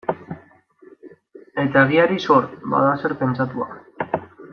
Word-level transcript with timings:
Eta 1.65 1.83
egiari 1.89 2.17
zor, 2.31 2.47
bada 2.73 2.95
zer 3.05 3.15
pentsatua. 3.21 3.69